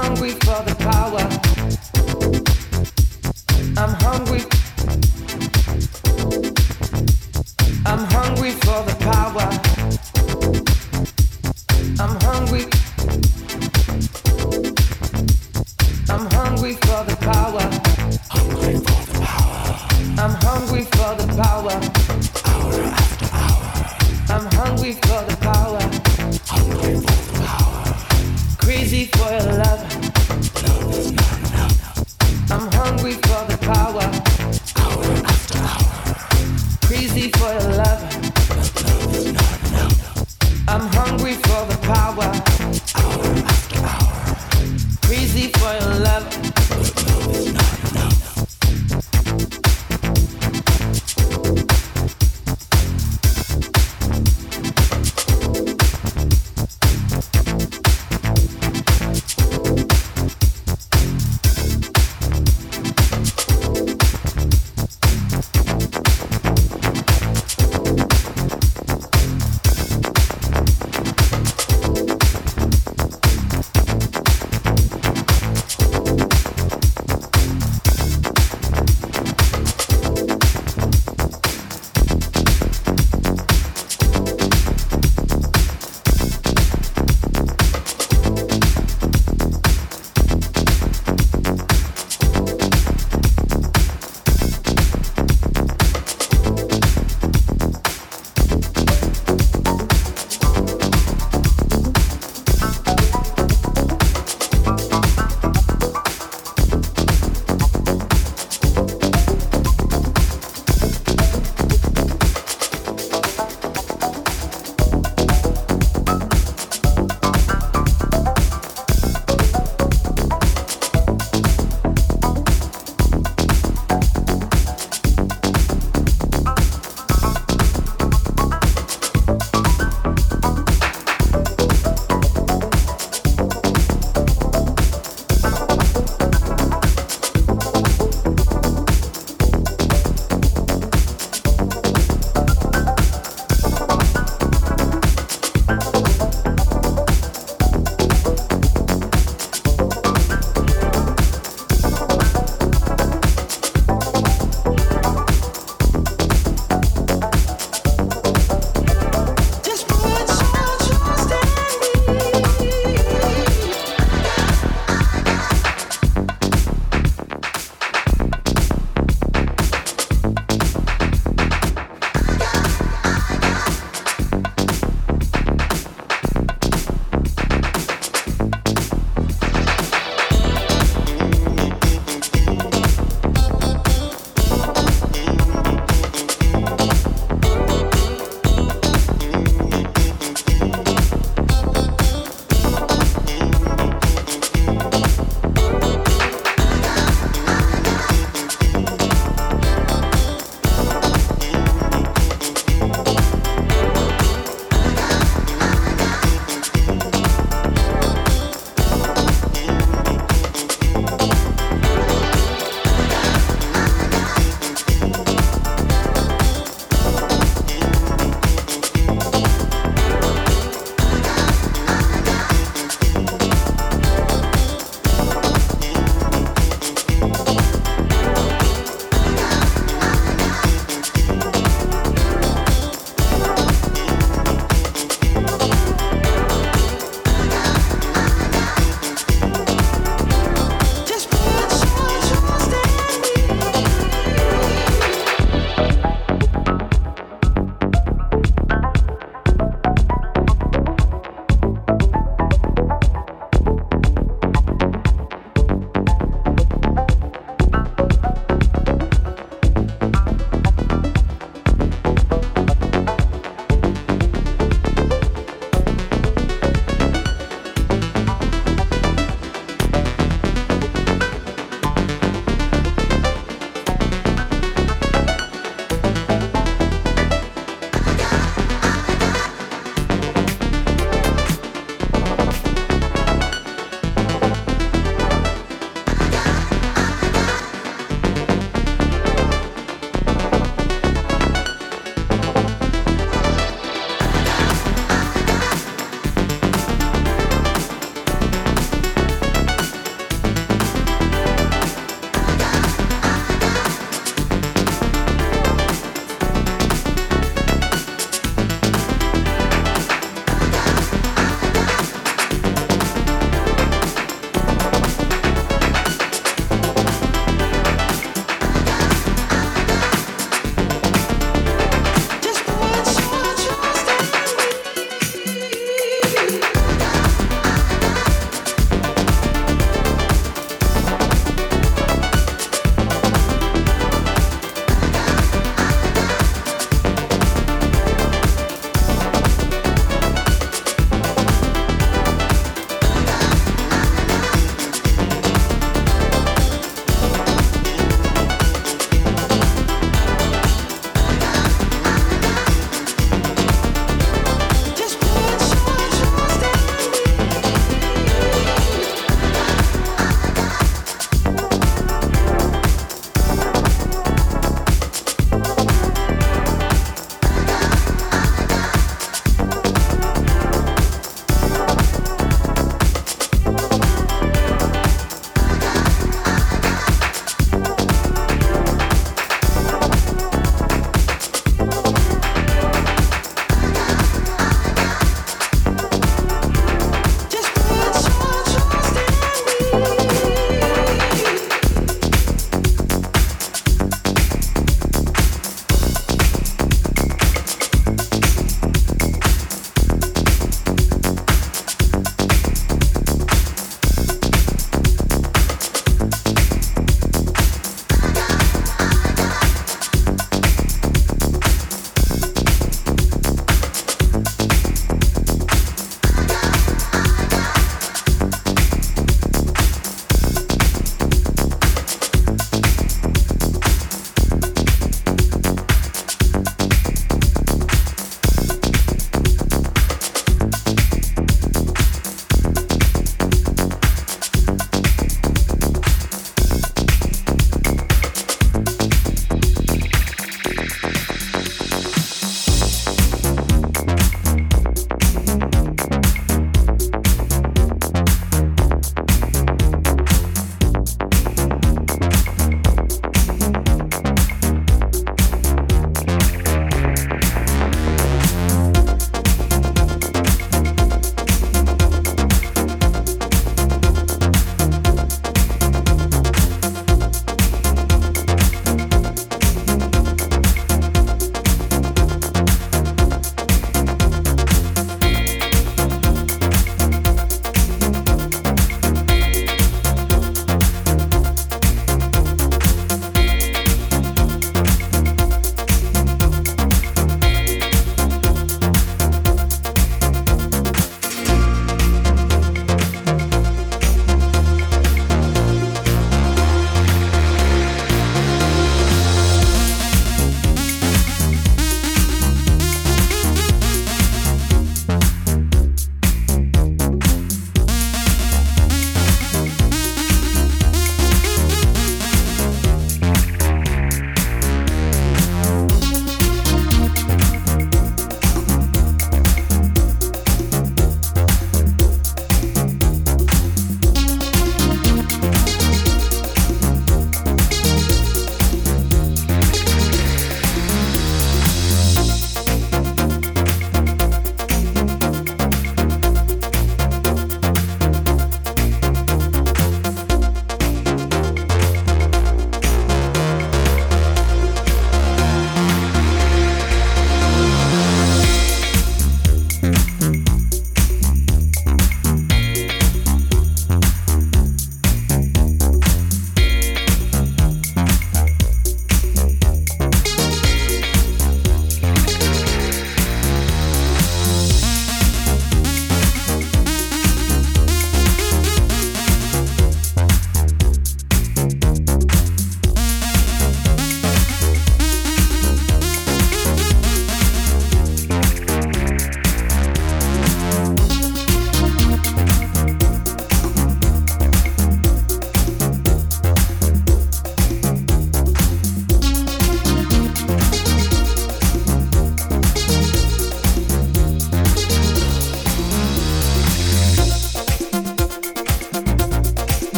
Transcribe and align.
hungry 0.00 0.30
for 0.30 0.62
the 0.64 0.74
power. 0.78 1.59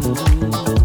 Thank 0.00 0.77